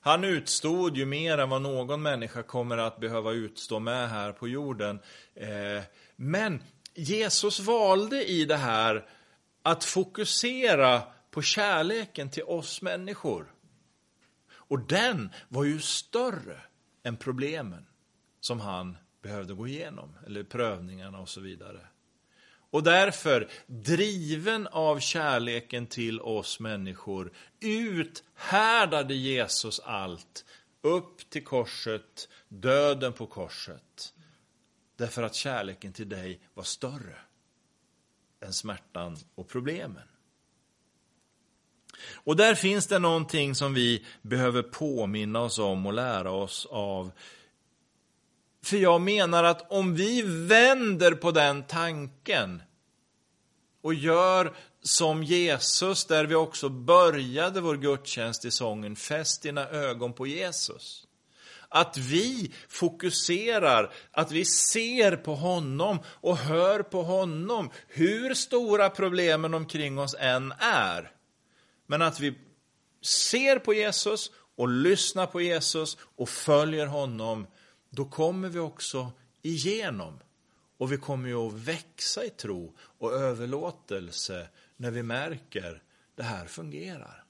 Han 0.00 0.24
utstod 0.24 0.96
ju 0.96 1.06
mer 1.06 1.38
än 1.38 1.50
vad 1.50 1.62
någon 1.62 2.02
människa 2.02 2.42
kommer 2.42 2.78
att 2.78 3.00
behöva 3.00 3.32
utstå 3.32 3.78
med 3.78 4.10
här 4.10 4.32
på 4.32 4.48
jorden. 4.48 5.00
Eh, 5.34 5.82
men 6.16 6.62
Jesus 6.94 7.60
valde 7.60 8.30
i 8.30 8.44
det 8.44 8.56
här 8.56 9.08
att 9.62 9.84
fokusera 9.84 11.02
på 11.30 11.42
kärleken 11.42 12.30
till 12.30 12.42
oss 12.42 12.82
människor. 12.82 13.52
Och 14.50 14.80
den 14.80 15.32
var 15.48 15.64
ju 15.64 15.80
större 15.80 16.60
än 17.02 17.16
problemen 17.16 17.86
som 18.40 18.60
han 18.60 18.96
behövde 19.22 19.54
gå 19.54 19.66
igenom, 19.68 20.14
eller 20.26 20.42
prövningarna 20.42 21.18
och 21.18 21.28
så 21.28 21.40
vidare. 21.40 21.80
Och 22.70 22.82
därför, 22.82 23.48
driven 23.66 24.66
av 24.66 25.00
kärleken 25.00 25.86
till 25.86 26.20
oss 26.20 26.60
människor, 26.60 27.32
uthärdade 27.60 29.14
Jesus 29.14 29.80
allt 29.80 30.44
upp 30.82 31.30
till 31.30 31.44
korset, 31.44 32.28
döden 32.48 33.12
på 33.12 33.26
korset. 33.26 34.14
Därför 34.96 35.22
att 35.22 35.34
kärleken 35.34 35.92
till 35.92 36.08
dig 36.08 36.40
var 36.54 36.64
större 36.64 37.16
än 38.40 38.52
smärtan 38.52 39.16
och 39.34 39.48
problemen. 39.48 40.08
Och 42.14 42.36
där 42.36 42.54
finns 42.54 42.86
det 42.86 42.98
någonting 42.98 43.54
som 43.54 43.74
vi 43.74 44.04
behöver 44.22 44.62
påminna 44.62 45.40
oss 45.40 45.58
om 45.58 45.86
och 45.86 45.92
lära 45.92 46.30
oss 46.30 46.66
av 46.70 47.12
för 48.68 48.76
jag 48.76 49.00
menar 49.00 49.44
att 49.44 49.72
om 49.72 49.94
vi 49.94 50.22
vänder 50.22 51.12
på 51.12 51.30
den 51.30 51.62
tanken 51.62 52.62
och 53.82 53.94
gör 53.94 54.56
som 54.82 55.22
Jesus, 55.22 56.04
där 56.04 56.24
vi 56.24 56.34
också 56.34 56.68
började 56.68 57.60
vår 57.60 57.76
gudstjänst 57.76 58.44
i 58.44 58.50
sången 58.50 58.96
Fäst 58.96 59.42
dina 59.42 59.68
ögon 59.68 60.12
på 60.12 60.26
Jesus. 60.26 61.04
Att 61.68 61.96
vi 61.96 62.52
fokuserar, 62.68 63.92
att 64.10 64.32
vi 64.32 64.44
ser 64.44 65.16
på 65.16 65.34
honom 65.34 65.98
och 66.04 66.36
hör 66.36 66.82
på 66.82 67.02
honom, 67.02 67.70
hur 67.88 68.34
stora 68.34 68.90
problemen 68.90 69.54
omkring 69.54 69.98
oss 69.98 70.16
än 70.18 70.52
är. 70.58 71.12
Men 71.86 72.02
att 72.02 72.20
vi 72.20 72.38
ser 73.02 73.58
på 73.58 73.74
Jesus 73.74 74.30
och 74.56 74.68
lyssnar 74.68 75.26
på 75.26 75.40
Jesus 75.40 75.96
och 76.16 76.28
följer 76.28 76.86
honom 76.86 77.46
då 77.90 78.04
kommer 78.04 78.48
vi 78.48 78.58
också 78.58 79.12
igenom. 79.42 80.18
Och 80.78 80.92
vi 80.92 80.96
kommer 80.96 81.28
ju 81.28 81.34
att 81.34 81.52
växa 81.52 82.24
i 82.24 82.30
tro 82.30 82.74
och 82.78 83.12
överlåtelse 83.12 84.48
när 84.76 84.90
vi 84.90 85.02
märker 85.02 85.82
det 86.14 86.22
här 86.22 86.46
fungerar. 86.46 87.24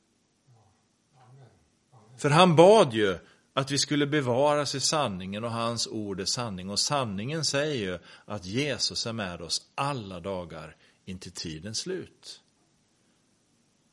För 2.17 2.31
han 2.31 2.57
bad 2.57 2.95
ju 2.95 3.19
att 3.53 3.71
vi 3.71 3.79
skulle 3.79 4.07
bevaras 4.07 4.75
i 4.75 4.81
sanningen 4.81 5.45
och 5.45 5.51
hans 5.51 5.87
ord 5.87 6.21
är 6.21 6.25
sanning. 6.25 6.71
Och 6.71 6.79
sanningen 6.79 7.45
säger 7.45 7.75
ju 7.75 7.99
att 8.25 8.45
Jesus 8.45 9.07
är 9.07 9.13
med 9.13 9.41
oss 9.41 9.71
alla 9.75 10.21
dagar 10.21 10.77
intill 11.05 11.33
tidens 11.33 11.79
slut. 11.79 12.43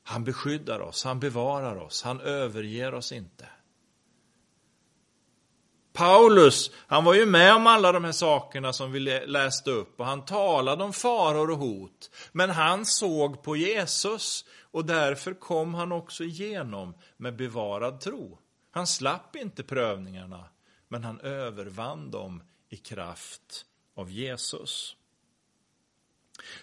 Han 0.04 0.24
beskyddar 0.24 0.80
oss, 0.80 1.04
han 1.04 1.20
bevarar 1.20 1.76
oss, 1.76 2.04
han 2.04 2.20
överger 2.20 2.94
oss 2.94 3.12
inte. 3.12 3.48
Paulus, 5.96 6.72
han 6.88 7.04
var 7.04 7.14
ju 7.14 7.26
med 7.26 7.56
om 7.56 7.68
alla 7.68 7.92
de 7.92 8.04
här 8.04 8.12
sakerna 8.12 8.74
som 8.74 8.92
vi 8.92 9.00
läste 9.00 9.72
upp 9.72 10.00
och 10.00 10.06
han 10.06 10.26
talade 10.26 10.84
om 10.84 10.94
faror 10.94 11.52
och 11.52 11.58
hot. 11.58 12.10
Men 12.32 12.50
han 12.50 12.86
såg 12.86 13.44
på 13.44 13.56
Jesus 13.56 14.46
och 14.72 14.86
därför 14.86 15.34
kom 15.34 15.74
han 15.74 15.92
också 15.92 16.24
igenom 16.24 16.94
med 17.18 17.36
bevarad 17.36 18.02
tro. 18.02 18.40
Han 18.72 18.88
slapp 18.88 19.36
inte 19.36 19.64
prövningarna, 19.64 20.46
men 20.88 21.04
han 21.04 21.20
övervann 21.20 22.12
dem 22.12 22.44
i 22.70 22.78
kraft 22.78 23.66
av 23.96 24.12
Jesus. 24.12 24.96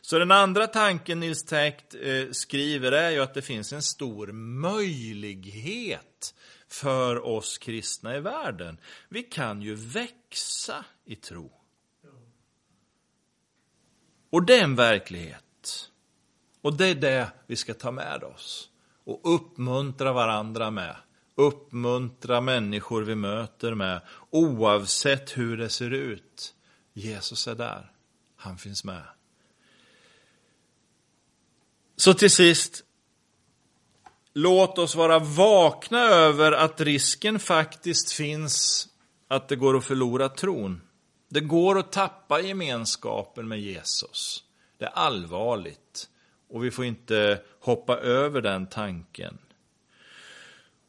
Så 0.01 0.19
den 0.19 0.31
andra 0.31 0.67
tanken 0.67 1.21
Nils 1.21 1.45
Täkt 1.45 1.95
eh, 1.95 2.31
skriver 2.31 2.93
är 2.93 3.11
ju 3.11 3.21
att 3.21 3.35
det 3.35 3.43
finns 3.43 3.73
en 3.73 3.83
stor 3.83 4.27
möjlighet 4.63 6.35
för 6.73 7.27
oss 7.27 7.59
kristna 7.59 8.17
i 8.17 8.21
världen. 8.21 8.79
Vi 9.09 9.23
kan 9.23 9.63
ju 9.63 9.75
växa 9.75 10.85
i 11.05 11.17
tro. 11.17 11.53
Och 14.31 14.47
det 14.47 14.59
är 14.59 14.65
en 14.65 14.77
verklighet. 14.77 15.91
Och 16.61 16.77
det 16.77 16.87
är 16.87 16.95
det 16.95 17.33
vi 17.47 17.57
ska 17.57 17.75
ta 17.75 17.91
med 17.91 18.25
oss 18.25 18.71
och 19.05 19.35
uppmuntra 19.35 20.13
varandra 20.13 20.71
med. 20.71 20.97
Uppmuntra 21.35 22.41
människor 22.41 23.03
vi 23.03 23.15
möter 23.15 23.75
med, 23.75 24.01
oavsett 24.31 25.39
hur 25.39 25.57
det 25.57 25.69
ser 25.69 25.91
ut. 25.91 26.55
Jesus 26.93 27.49
är 27.49 27.55
där. 27.55 27.93
Han 28.37 28.59
finns 28.59 28.85
med. 28.85 29.05
Så 31.97 32.15
till 32.15 32.31
sist, 32.31 32.85
låt 34.35 34.79
oss 34.79 34.95
vara 34.95 35.19
vakna 35.19 36.01
över 36.01 36.53
att 36.53 36.81
risken 36.81 37.39
faktiskt 37.39 38.13
finns 38.13 38.89
att 39.29 39.49
det 39.49 39.57
går 39.57 39.77
att 39.77 39.85
förlora 39.85 40.29
tron. 40.29 40.81
Det 41.29 41.41
går 41.41 41.79
att 41.79 41.93
tappa 41.93 42.41
gemenskapen 42.41 43.49
med 43.49 43.61
Jesus. 43.61 44.45
Det 44.79 44.85
är 44.85 44.91
allvarligt 44.91 46.09
och 46.51 46.65
vi 46.65 46.71
får 46.71 46.85
inte 46.85 47.41
hoppa 47.61 47.97
över 47.97 48.41
den 48.41 48.67
tanken. 48.67 49.39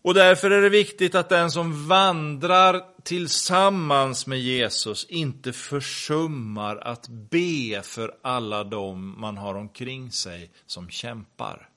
Och 0.01 0.13
därför 0.13 0.51
är 0.51 0.62
det 0.62 0.69
viktigt 0.69 1.15
att 1.15 1.29
den 1.29 1.51
som 1.51 1.88
vandrar 1.88 2.82
tillsammans 3.03 4.27
med 4.27 4.39
Jesus 4.39 5.06
inte 5.10 5.53
försummar 5.53 6.75
att 6.75 7.08
be 7.08 7.82
för 7.84 8.15
alla 8.21 8.63
dem 8.63 9.15
man 9.17 9.38
har 9.38 9.56
omkring 9.56 10.12
sig 10.12 10.51
som 10.65 10.89
kämpar. 10.89 11.69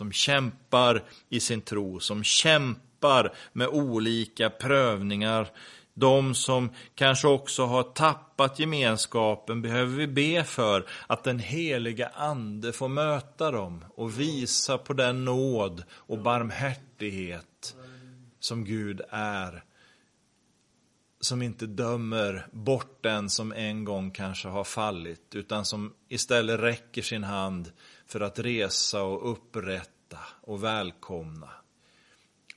Som 0.00 0.12
kämpar 0.12 1.02
i 1.28 1.40
sin 1.40 1.60
tro, 1.60 2.00
som 2.00 2.24
kämpar 2.24 3.32
med 3.52 3.68
olika 3.68 4.50
prövningar. 4.50 5.48
De 5.94 6.34
som 6.34 6.70
kanske 6.94 7.28
också 7.28 7.64
har 7.64 7.82
tappat 7.82 8.58
gemenskapen 8.58 9.62
behöver 9.62 9.96
vi 9.96 10.06
be 10.06 10.44
för 10.44 10.86
att 11.06 11.24
den 11.24 11.38
heliga 11.38 12.08
Ande 12.08 12.72
får 12.72 12.88
möta 12.88 13.50
dem 13.50 13.84
och 13.94 14.20
visa 14.20 14.78
på 14.78 14.92
den 14.92 15.24
nåd 15.24 15.82
och 15.92 16.18
barmhärtighet 16.18 17.76
som 18.40 18.64
Gud 18.64 19.00
är 19.10 19.64
som 21.20 21.42
inte 21.42 21.66
dömer 21.66 22.46
bort 22.52 22.98
den 23.02 23.30
som 23.30 23.52
en 23.52 23.84
gång 23.84 24.10
kanske 24.10 24.48
har 24.48 24.64
fallit, 24.64 25.34
utan 25.34 25.64
som 25.64 25.92
istället 26.08 26.60
räcker 26.60 27.02
sin 27.02 27.24
hand 27.24 27.72
för 28.10 28.20
att 28.20 28.38
resa 28.38 29.02
och 29.02 29.32
upprätta 29.32 30.18
och 30.40 30.64
välkomna. 30.64 31.48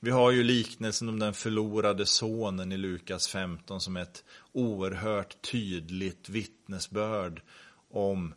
Vi 0.00 0.10
har 0.10 0.30
ju 0.30 0.42
liknelsen 0.42 1.08
om 1.08 1.18
den 1.18 1.34
förlorade 1.34 2.06
sonen 2.06 2.72
i 2.72 2.76
Lukas 2.76 3.28
15 3.28 3.80
som 3.80 3.96
ett 3.96 4.24
oerhört 4.52 5.42
tydligt 5.50 6.28
vittnesbörd 6.28 7.42
om 7.90 8.34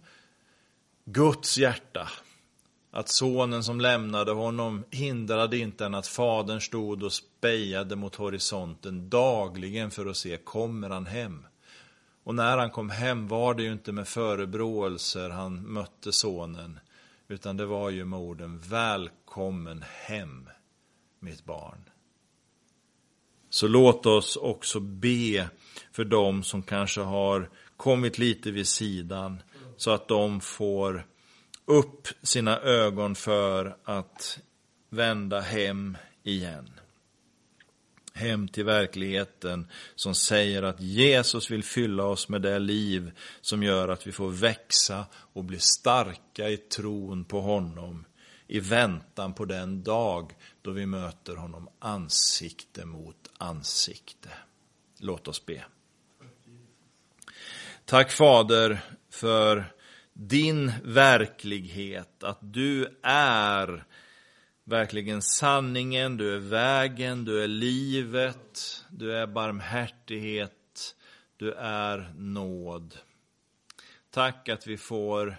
Guds 1.05 1.57
hjärta 1.57 2.09
att 2.91 3.09
sonen 3.09 3.63
som 3.63 3.81
lämnade 3.81 4.31
honom 4.31 4.83
hindrade 4.91 5.57
inte 5.57 5.85
än 5.85 5.95
att 5.95 6.07
fadern 6.07 6.61
stod 6.61 7.03
och 7.03 7.13
spejade 7.13 7.95
mot 7.95 8.15
horisonten 8.15 9.09
dagligen 9.09 9.91
för 9.91 10.05
att 10.05 10.17
se, 10.17 10.37
kommer 10.37 10.89
han 10.89 11.05
hem? 11.05 11.45
Och 12.23 12.35
när 12.35 12.57
han 12.57 12.69
kom 12.69 12.89
hem 12.89 13.27
var 13.27 13.53
det 13.53 13.63
ju 13.63 13.71
inte 13.71 13.91
med 13.91 14.07
förebråelser 14.07 15.29
han 15.29 15.73
mötte 15.73 16.11
sonen, 16.11 16.79
utan 17.27 17.57
det 17.57 17.65
var 17.65 17.89
ju 17.89 18.05
med 18.05 18.19
orden, 18.19 18.59
välkommen 18.59 19.83
hem, 20.05 20.49
mitt 21.19 21.45
barn. 21.45 21.89
Så 23.49 23.67
låt 23.67 24.05
oss 24.05 24.35
också 24.35 24.79
be 24.79 25.49
för 25.91 26.05
dem 26.05 26.43
som 26.43 26.63
kanske 26.63 27.01
har 27.01 27.49
kommit 27.77 28.17
lite 28.17 28.51
vid 28.51 28.67
sidan, 28.67 29.41
så 29.77 29.91
att 29.91 30.07
de 30.07 30.41
får 30.41 31.07
upp 31.65 32.07
sina 32.23 32.59
ögon 32.59 33.15
för 33.15 33.77
att 33.83 34.39
vända 34.89 35.39
hem 35.39 35.97
igen. 36.23 36.76
Hem 38.17 38.47
till 38.47 38.65
verkligheten 38.65 39.67
som 39.95 40.15
säger 40.15 40.63
att 40.63 40.81
Jesus 40.81 41.51
vill 41.51 41.63
fylla 41.63 42.03
oss 42.03 42.29
med 42.29 42.41
det 42.41 42.59
liv 42.59 43.11
som 43.41 43.63
gör 43.63 43.87
att 43.87 44.07
vi 44.07 44.11
får 44.11 44.29
växa 44.29 45.05
och 45.13 45.43
bli 45.43 45.59
starka 45.59 46.49
i 46.49 46.57
tron 46.57 47.25
på 47.25 47.41
honom 47.41 48.05
i 48.47 48.59
väntan 48.59 49.33
på 49.33 49.45
den 49.45 49.83
dag 49.83 50.35
då 50.61 50.71
vi 50.71 50.85
möter 50.85 51.35
honom 51.35 51.69
ansikte 51.79 52.85
mot 52.85 53.29
ansikte. 53.37 54.29
Låt 54.99 55.27
oss 55.27 55.45
be. 55.45 55.65
Tack 57.85 58.11
Fader 58.11 58.79
för 59.09 59.73
din 60.13 60.71
verklighet, 60.83 62.23
att 62.23 62.39
du 62.41 62.99
är 63.03 63.85
verkligen 64.67 65.21
sanningen, 65.21 66.17
du 66.17 66.35
är 66.35 66.39
vägen, 66.39 67.25
du 67.25 67.43
är 67.43 67.47
livet, 67.47 68.85
du 68.89 69.13
är 69.13 69.27
barmhärtighet, 69.27 70.95
du 71.37 71.53
är 71.53 72.13
nåd. 72.17 72.97
Tack 74.09 74.49
att 74.49 74.67
vi 74.67 74.77
får 74.77 75.35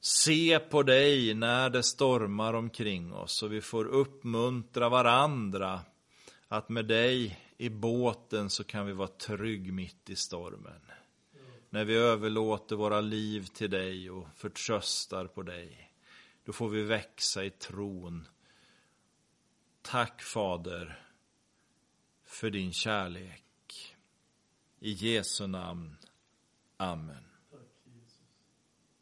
se 0.00 0.58
på 0.58 0.82
dig 0.82 1.34
när 1.34 1.70
det 1.70 1.82
stormar 1.82 2.54
omkring 2.54 3.12
oss 3.12 3.42
och 3.42 3.52
vi 3.52 3.60
får 3.60 3.84
uppmuntra 3.84 4.88
varandra 4.88 5.80
att 6.48 6.68
med 6.68 6.86
dig 6.86 7.40
i 7.58 7.68
båten 7.68 8.50
så 8.50 8.64
kan 8.64 8.86
vi 8.86 8.92
vara 8.92 9.08
trygg 9.08 9.72
mitt 9.72 10.10
i 10.10 10.16
stormen 10.16 10.80
när 11.70 11.84
vi 11.84 11.94
överlåter 11.94 12.76
våra 12.76 13.00
liv 13.00 13.46
till 13.54 13.70
dig 13.70 14.10
och 14.10 14.28
förtröstar 14.36 15.26
på 15.26 15.42
dig. 15.42 15.92
Då 16.44 16.52
får 16.52 16.68
vi 16.68 16.82
växa 16.82 17.44
i 17.44 17.50
tron. 17.50 18.28
Tack 19.88 20.22
Fader 20.22 20.98
för 22.24 22.50
din 22.50 22.72
kärlek. 22.72 23.96
I 24.78 24.92
Jesu 24.92 25.46
namn. 25.46 25.96
Amen. 26.76 27.25